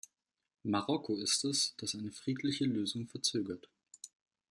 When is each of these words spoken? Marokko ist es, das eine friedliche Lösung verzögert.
Marokko 0.63 1.15
ist 1.17 1.43
es, 1.45 1.75
das 1.77 1.93
eine 1.93 2.11
friedliche 2.11 2.65
Lösung 2.65 3.05
verzögert. 3.07 3.69